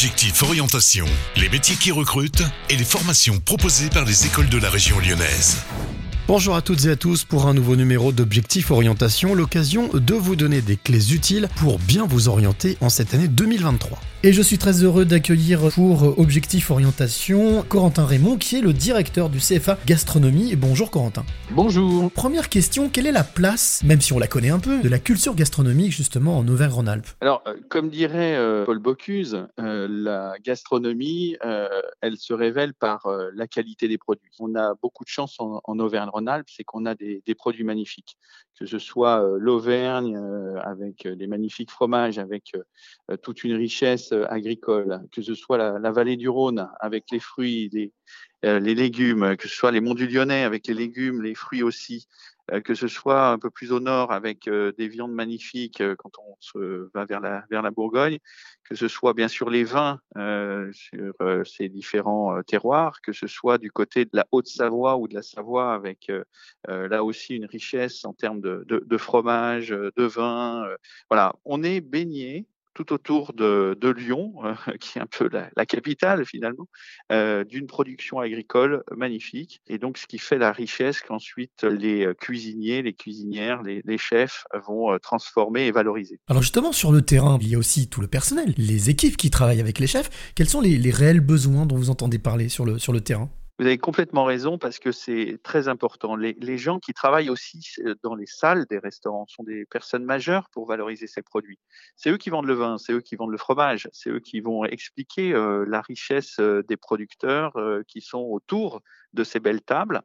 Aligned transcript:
Objectif 0.00 0.42
Orientation, 0.44 1.04
les 1.36 1.50
métiers 1.50 1.76
qui 1.76 1.92
recrutent 1.92 2.42
et 2.70 2.76
les 2.78 2.84
formations 2.84 3.38
proposées 3.38 3.90
par 3.90 4.06
les 4.06 4.24
écoles 4.24 4.48
de 4.48 4.56
la 4.56 4.70
région 4.70 4.98
lyonnaise. 4.98 5.58
Bonjour 6.26 6.56
à 6.56 6.62
toutes 6.62 6.86
et 6.86 6.90
à 6.92 6.96
tous 6.96 7.24
pour 7.24 7.46
un 7.46 7.52
nouveau 7.52 7.76
numéro 7.76 8.10
d'Objectif 8.10 8.70
Orientation, 8.70 9.34
l'occasion 9.34 9.90
de 9.92 10.14
vous 10.14 10.36
donner 10.36 10.62
des 10.62 10.78
clés 10.78 11.12
utiles 11.12 11.50
pour 11.56 11.78
bien 11.78 12.06
vous 12.06 12.30
orienter 12.30 12.78
en 12.80 12.88
cette 12.88 13.12
année 13.12 13.28
2023. 13.28 14.00
Et 14.22 14.34
je 14.34 14.42
suis 14.42 14.58
très 14.58 14.84
heureux 14.84 15.06
d'accueillir 15.06 15.70
pour 15.74 16.18
Objectif 16.18 16.70
Orientation 16.70 17.62
Corentin 17.62 18.04
Raymond 18.04 18.36
qui 18.36 18.56
est 18.56 18.60
le 18.60 18.74
directeur 18.74 19.30
du 19.30 19.38
CFA 19.38 19.78
Gastronomie. 19.86 20.56
Bonjour 20.56 20.90
Corentin. 20.90 21.24
Bonjour. 21.52 22.12
Première 22.12 22.50
question, 22.50 22.90
quelle 22.90 23.06
est 23.06 23.12
la 23.12 23.24
place, 23.24 23.82
même 23.82 24.02
si 24.02 24.12
on 24.12 24.18
la 24.18 24.26
connaît 24.26 24.50
un 24.50 24.58
peu, 24.58 24.82
de 24.82 24.88
la 24.90 24.98
culture 24.98 25.34
gastronomique 25.34 25.92
justement 25.92 26.36
en 26.36 26.46
Auvergne-Rhône-Alpes? 26.46 27.06
Alors, 27.22 27.42
euh, 27.46 27.56
comme 27.70 27.88
dirait 27.88 28.36
euh, 28.36 28.66
Paul 28.66 28.78
Bocuse, 28.78 29.46
euh, 29.58 29.88
la 29.90 30.34
gastronomie, 30.44 31.36
elle 32.02 32.18
se 32.18 32.34
révèle 32.34 32.74
par 32.74 33.08
la 33.34 33.46
qualité 33.46 33.88
des 33.88 33.96
produits. 33.96 34.30
On 34.38 34.54
a 34.54 34.74
beaucoup 34.82 35.02
de 35.02 35.08
chance 35.08 35.36
en, 35.38 35.78
Auvergne-Rhône-Alpes, 35.78 36.48
c'est 36.50 36.64
qu'on 36.64 36.84
a 36.84 36.94
des, 36.94 37.22
des, 37.24 37.34
produits 37.34 37.64
magnifiques, 37.64 38.18
que 38.58 38.66
ce 38.66 38.78
soit 38.78 39.26
l'Auvergne 39.38 40.18
avec 40.62 41.08
des 41.08 41.26
magnifiques 41.26 41.70
fromages, 41.70 42.18
avec 42.18 42.52
toute 43.22 43.44
une 43.44 43.54
richesse 43.54 44.09
euh, 44.12 44.26
agricole, 44.28 45.00
que 45.12 45.22
ce 45.22 45.34
soit 45.34 45.58
la, 45.58 45.90
vallée 45.90 46.16
du 46.16 46.28
Rhône 46.28 46.68
avec 46.80 47.04
les 47.10 47.20
fruits, 47.20 47.68
les, 47.72 47.92
euh, 48.44 48.58
les, 48.58 48.74
légumes, 48.74 49.36
que 49.36 49.48
ce 49.48 49.54
soit 49.54 49.70
les 49.70 49.80
monts 49.80 49.94
du 49.94 50.06
Lyonnais 50.06 50.44
avec 50.44 50.66
les 50.66 50.74
légumes, 50.74 51.22
les 51.22 51.34
fruits 51.34 51.62
aussi, 51.62 52.06
euh, 52.52 52.60
que 52.60 52.74
ce 52.74 52.88
soit 52.88 53.28
un 53.28 53.38
peu 53.38 53.50
plus 53.50 53.72
au 53.72 53.80
nord 53.80 54.12
avec 54.12 54.48
des 54.48 54.88
viandes 54.88 55.12
magnifiques 55.12 55.82
quand 55.98 56.12
on 56.18 56.36
se 56.40 56.90
va 56.94 57.04
vers 57.04 57.20
la, 57.20 57.70
Bourgogne, 57.70 58.18
que 58.64 58.74
ce 58.74 58.88
soit 58.88 59.14
bien 59.14 59.28
sûr 59.28 59.50
les 59.50 59.64
vins 59.64 60.00
sur 60.72 61.14
ces 61.44 61.68
différents 61.68 62.42
terroirs, 62.42 63.00
que 63.02 63.12
ce 63.12 63.26
soit 63.26 63.58
du 63.58 63.70
côté 63.70 64.04
de 64.04 64.10
la 64.12 64.26
Haute-Savoie 64.32 64.96
ou 64.96 65.08
de 65.08 65.14
la 65.14 65.22
Savoie 65.22 65.74
avec 65.74 66.10
là 66.68 67.04
aussi 67.04 67.36
une 67.36 67.46
richesse 67.46 68.04
en 68.04 68.12
termes 68.12 68.40
de, 68.40 68.64
de 68.66 68.96
fromage, 68.96 69.68
de 69.68 70.04
vin. 70.04 70.66
voilà, 71.08 71.34
on 71.44 71.62
est 71.62 71.80
baigné 71.80 72.46
tout 72.84 72.94
autour 72.94 73.32
de, 73.34 73.94
Lyon, 73.96 74.32
euh, 74.44 74.54
qui 74.80 74.98
est 74.98 75.02
un 75.02 75.06
peu 75.06 75.28
la, 75.30 75.66
capitale 75.66 76.24
finalement, 76.24 76.66
euh, 77.12 77.44
d'une 77.44 77.66
production 77.66 78.18
agricole 78.18 78.82
magnifique. 78.96 79.60
Et 79.66 79.78
donc, 79.78 79.98
ce 79.98 80.06
qui 80.06 80.18
fait 80.18 80.38
la 80.38 80.52
richesse 80.52 81.02
qu'ensuite 81.02 81.64
les 81.64 82.06
euh, 82.06 82.14
cuisiniers, 82.14 82.82
les 82.82 82.94
cuisinières, 82.94 83.62
les, 83.62 83.98
chefs 83.98 84.44
vont 84.66 84.98
transformer 85.02 85.66
et 85.66 85.72
valoriser. 85.72 86.18
Alors 86.28 86.42
justement, 86.42 86.72
sur 86.72 86.90
le 86.90 87.02
terrain, 87.02 87.38
il 87.42 87.48
y 87.48 87.54
a 87.54 87.58
aussi 87.58 87.88
tout 87.90 88.00
le 88.00 88.06
personnel, 88.06 88.54
les 88.56 88.88
équipes 88.88 89.16
qui 89.18 89.28
travaillent 89.28 89.60
avec 89.60 89.78
les 89.78 89.86
chefs. 89.86 90.32
Quels 90.34 90.48
sont 90.48 90.62
les, 90.62 90.78
les 90.78 90.90
réels 90.90 91.20
besoins 91.20 91.66
dont 91.66 91.76
vous 91.76 91.90
entendez 91.90 92.18
parler 92.18 92.48
sur 92.48 92.64
le, 92.64 92.78
sur 92.78 92.94
le 92.94 93.02
terrain? 93.02 93.30
Vous 93.60 93.66
avez 93.66 93.76
complètement 93.76 94.24
raison 94.24 94.56
parce 94.56 94.78
que 94.78 94.90
c'est 94.90 95.38
très 95.42 95.68
important. 95.68 96.16
Les, 96.16 96.56
gens 96.56 96.78
qui 96.78 96.94
travaillent 96.94 97.28
aussi 97.28 97.60
euh, 97.84 97.94
dans 98.02 98.14
les 98.14 98.24
salles 98.24 98.64
des 98.70 98.78
restaurants 98.78 99.26
sont 99.28 99.42
des 99.42 99.66
personnes 99.66 100.06
majeures 100.06 100.48
pour 100.48 100.66
valoriser 100.66 101.06
ces 101.06 101.20
produits. 101.20 101.58
C'est 101.94 102.08
eux 102.08 102.16
qui 102.16 102.30
vendent 102.30 102.46
le 102.46 102.54
vin, 102.54 102.78
c'est 102.78 102.94
eux 102.94 103.02
qui 103.02 103.16
vendent 103.16 103.32
le 103.32 103.36
fromage, 103.36 103.86
c'est 103.92 104.08
eux 104.08 104.20
qui 104.20 104.40
vont 104.40 104.64
expliquer 104.64 105.34
euh, 105.34 105.66
la 105.68 105.82
richesse 105.82 106.38
euh, 106.40 106.62
des 106.62 106.78
producteurs 106.78 107.52
qui 107.86 108.00
sont 108.00 108.22
autour 108.22 108.80
de 109.12 109.24
ces 109.24 109.40
belles 109.40 109.60
tables. 109.60 110.00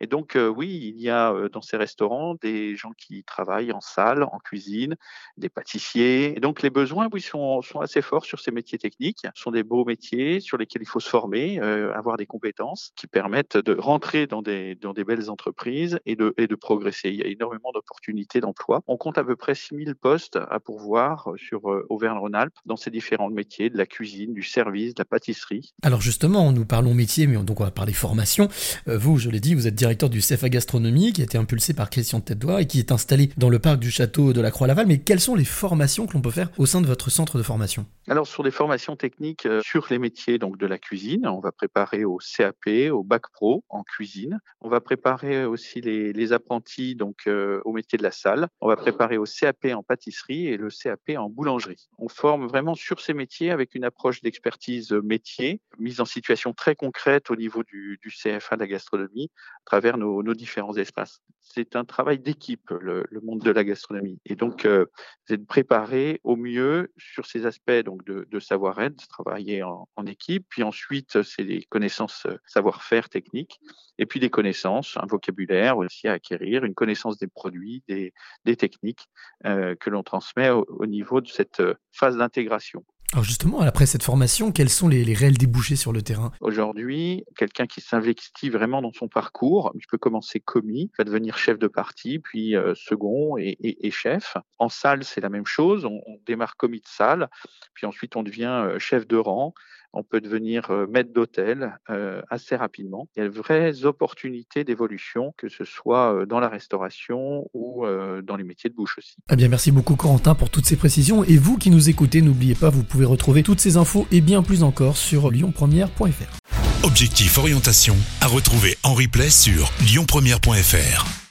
Et 0.00 0.06
donc, 0.06 0.36
euh, 0.36 0.48
oui, 0.48 0.92
il 0.94 1.00
y 1.00 1.08
a 1.08 1.32
euh, 1.32 1.48
dans 1.48 1.62
ces 1.62 1.76
restaurants 1.76 2.34
des 2.40 2.76
gens 2.76 2.92
qui 2.96 3.22
travaillent 3.24 3.72
en 3.72 3.80
salle, 3.80 4.24
en 4.24 4.38
cuisine, 4.38 4.96
des 5.36 5.48
pâtissiers. 5.48 6.36
Et 6.36 6.40
donc, 6.40 6.62
les 6.62 6.70
besoins, 6.70 7.08
oui, 7.12 7.20
sont, 7.20 7.60
assez 7.80 8.02
forts 8.02 8.24
sur 8.24 8.40
ces 8.40 8.50
métiers 8.50 8.78
techniques. 8.78 9.26
Ce 9.34 9.42
sont 9.42 9.50
des 9.50 9.62
beaux 9.62 9.84
métiers 9.84 10.40
sur 10.40 10.58
lesquels 10.58 10.82
il 10.82 10.88
faut 10.88 11.00
se 11.00 11.08
former, 11.08 11.60
euh, 11.60 11.94
avoir 11.94 12.16
des 12.16 12.26
compétences 12.26 12.92
qui 12.96 13.06
permettent 13.06 13.56
de 13.56 13.74
rentrer 13.74 14.26
dans 14.26 14.42
des, 14.42 14.74
dans 14.74 14.92
des 14.92 15.04
belles 15.04 15.30
entreprises 15.30 15.98
et 16.06 16.16
de, 16.16 16.34
et 16.38 16.46
de 16.46 16.54
progresser. 16.54 17.10
Il 17.10 17.16
y 17.16 17.22
a 17.22 17.26
énormément 17.26 17.70
d'opportunités 17.72 18.40
d'emploi. 18.40 18.82
On 18.86 18.96
compte 18.96 19.18
à 19.18 19.24
peu 19.24 19.36
près 19.36 19.54
6000 19.54 19.94
postes 19.94 20.36
à 20.36 20.60
pourvoir 20.60 21.30
sur 21.36 21.64
Auvergne-Rhône-Alpes 21.88 22.54
dans 22.66 22.76
ces 22.76 22.90
différents 22.90 23.30
métiers, 23.30 23.70
de 23.70 23.78
la 23.78 23.86
cuisine, 23.86 24.34
du 24.34 24.42
service, 24.42 24.94
de 24.94 25.00
la 25.00 25.04
pâtisserie. 25.04 25.72
Alors 25.82 26.00
justement, 26.00 26.52
nous 26.52 26.64
parlons 26.64 26.94
métier, 26.94 27.26
mais 27.26 27.36
donc 27.42 27.60
on 27.60 27.64
va 27.64 27.70
parler 27.70 27.92
formation. 27.92 28.48
vous, 28.86 29.18
je 29.18 29.30
l'ai 29.30 29.40
dit, 29.40 29.54
vous 29.54 29.66
êtes 29.66 29.74
directeur 29.84 30.08
du 30.08 30.20
CFA 30.20 30.48
Gastronomie, 30.48 31.12
qui 31.12 31.20
a 31.20 31.24
été 31.24 31.36
impulsé 31.36 31.74
par 31.74 31.90
Christian 31.90 32.22
tête 32.22 32.42
et 32.58 32.66
qui 32.66 32.78
est 32.78 32.90
installé 32.90 33.28
dans 33.36 33.50
le 33.50 33.58
parc 33.58 33.78
du 33.78 33.90
château 33.90 34.32
de 34.32 34.40
la 34.40 34.50
Croix-Laval. 34.50 34.86
Mais 34.86 34.96
quelles 34.96 35.20
sont 35.20 35.34
les 35.34 35.44
formations 35.44 36.06
que 36.06 36.14
l'on 36.14 36.22
peut 36.22 36.30
faire 36.30 36.48
au 36.56 36.64
sein 36.64 36.80
de 36.80 36.86
votre 36.86 37.10
centre 37.10 37.36
de 37.36 37.42
formation? 37.42 37.84
Alors, 38.08 38.26
sur 38.26 38.42
des 38.42 38.50
formations 38.50 38.96
techniques 38.96 39.44
euh, 39.44 39.60
sur 39.62 39.86
les 39.90 39.98
métiers 39.98 40.38
donc 40.38 40.56
de 40.56 40.66
la 40.66 40.78
cuisine, 40.78 41.26
on 41.26 41.40
va 41.40 41.52
préparer 41.52 42.04
au 42.04 42.16
CAP, 42.18 42.66
au 42.90 43.02
bac 43.02 43.24
pro 43.34 43.62
en 43.68 43.82
cuisine. 43.82 44.40
On 44.62 44.70
va 44.70 44.80
préparer 44.80 45.44
aussi 45.44 45.82
les, 45.82 46.32
apprentis 46.32 46.94
donc 46.94 47.26
euh, 47.26 47.60
au 47.66 47.72
métier 47.72 47.98
de 47.98 48.02
la 48.02 48.10
salle. 48.10 48.48
On 48.62 48.68
va 48.68 48.76
préparer 48.76 49.18
au 49.18 49.24
CAP 49.24 49.66
en 49.66 49.82
pâtisserie 49.82 50.46
et 50.46 50.56
le 50.56 50.68
CAP 50.70 51.10
en 51.18 51.28
boulangerie. 51.28 51.88
On 51.98 52.08
forme 52.08 52.46
vraiment 52.46 52.74
sur 52.74 53.00
ces 53.00 53.12
métiers 53.12 53.50
avec 53.50 53.74
une 53.74 53.84
approche 53.84 54.22
d'expertise 54.22 54.92
métier, 54.92 55.60
mise 55.78 56.00
en 56.00 56.06
situation 56.06 56.54
très 56.54 56.74
concrète 56.74 57.30
au 57.30 57.36
niveau 57.36 57.62
du 57.64 57.98
CFA 58.10 58.56
de 58.56 58.60
la 58.60 58.66
gastronomie, 58.66 59.30
travers 59.74 59.98
nos, 59.98 60.22
différents 60.34 60.76
espaces. 60.76 61.20
C'est 61.40 61.74
un 61.74 61.84
travail 61.84 62.20
d'équipe, 62.20 62.70
le, 62.70 63.04
monde 63.24 63.40
de 63.40 63.50
la 63.50 63.64
gastronomie. 63.64 64.20
Et 64.24 64.36
donc, 64.36 64.66
euh, 64.66 64.86
c'est 65.26 65.36
de 65.36 65.44
préparer 65.44 66.20
au 66.22 66.36
mieux 66.36 66.92
sur 66.96 67.26
ces 67.26 67.44
aspects 67.44 67.82
donc 67.84 68.04
de, 68.04 68.38
savoir-être, 68.38 69.08
travailler 69.08 69.64
en, 69.64 70.06
équipe. 70.06 70.46
Puis 70.48 70.62
ensuite, 70.62 71.22
c'est 71.22 71.42
les 71.42 71.64
connaissances, 71.64 72.24
euh, 72.26 72.36
savoir-faire 72.46 73.08
techniques. 73.08 73.58
Et 73.98 74.06
puis 74.06 74.20
des 74.20 74.30
connaissances, 74.30 74.96
un 74.96 75.06
vocabulaire 75.06 75.76
aussi 75.76 76.06
à 76.06 76.12
acquérir, 76.12 76.64
une 76.64 76.74
connaissance 76.74 77.18
des 77.18 77.28
produits, 77.28 77.82
des, 77.88 78.12
techniques 78.56 79.08
euh, 79.44 79.74
que 79.74 79.90
l'on 79.90 80.04
transmet 80.04 80.50
au 80.50 80.86
niveau 80.86 81.20
de 81.20 81.28
cette 81.28 81.62
phase 81.90 82.16
d'intégration. 82.16 82.84
Alors 83.14 83.22
justement, 83.22 83.60
après 83.60 83.86
cette 83.86 84.02
formation, 84.02 84.50
quels 84.50 84.68
sont 84.68 84.88
les, 84.88 85.14
réels 85.14 85.38
débouchés 85.38 85.76
sur 85.76 85.92
le 85.92 86.02
terrain? 86.02 86.32
Aujourd'hui, 86.40 87.24
quelqu'un 87.36 87.68
qui 87.68 87.80
s'investit 87.80 88.50
vraiment 88.50 88.82
dans 88.82 88.92
son 88.92 89.06
parcours, 89.06 89.70
il 89.76 89.86
peut 89.86 89.98
commencer 89.98 90.40
commis, 90.40 90.90
va 90.98 91.04
devenir 91.04 91.38
chef 91.38 91.56
de 91.60 91.68
parti, 91.68 92.18
puis 92.18 92.56
euh, 92.56 92.74
second 92.74 93.36
et, 93.38 93.90
chef. 93.92 94.36
En 94.58 94.68
salle, 94.68 95.04
c'est 95.04 95.20
la 95.20 95.28
même 95.28 95.46
chose. 95.46 95.84
On, 95.84 96.00
démarre 96.26 96.56
commis 96.56 96.80
de 96.80 96.88
salle, 96.88 97.28
puis 97.74 97.86
ensuite 97.86 98.16
on 98.16 98.24
devient 98.24 98.64
euh, 98.64 98.80
chef 98.80 99.06
de 99.06 99.16
rang 99.16 99.54
on 99.94 100.02
peut 100.02 100.20
devenir 100.20 100.70
euh, 100.70 100.86
maître 100.86 101.12
d'hôtel 101.12 101.78
euh, 101.90 102.20
assez 102.28 102.56
rapidement. 102.56 103.08
Il 103.16 103.22
y 103.22 103.26
a 103.26 103.28
de 103.28 103.34
vraies 103.34 103.84
opportunités 103.84 104.64
d'évolution, 104.64 105.34
que 105.36 105.48
ce 105.48 105.64
soit 105.64 106.14
euh, 106.14 106.26
dans 106.26 106.40
la 106.40 106.48
restauration 106.48 107.48
ou 107.54 107.84
dans 108.22 108.36
les 108.36 108.44
métiers 108.44 108.70
de 108.70 108.74
bouche 108.74 108.98
aussi. 108.98 109.16
Eh 109.30 109.36
bien, 109.36 109.48
merci 109.48 109.70
beaucoup 109.70 109.96
Corentin 109.96 110.34
pour 110.34 110.50
toutes 110.50 110.66
ces 110.66 110.76
précisions. 110.76 111.24
Et 111.24 111.36
vous 111.36 111.56
qui 111.58 111.70
nous 111.70 111.88
écoutez, 111.88 112.22
n'oubliez 112.22 112.54
pas, 112.54 112.70
vous 112.70 112.82
pouvez 112.82 113.04
retrouver 113.04 113.42
toutes 113.42 113.60
ces 113.60 113.76
infos 113.76 114.06
et 114.10 114.20
bien 114.20 114.42
plus 114.42 114.62
encore 114.62 114.96
sur 114.96 115.30
lyonpremière.fr. 115.30 116.84
Objectif 116.84 117.38
orientation 117.38 117.94
à 118.20 118.26
retrouver 118.26 118.76
en 118.82 118.94
replay 118.94 119.30
sur 119.30 119.70
lyonpremière.fr. 119.80 121.23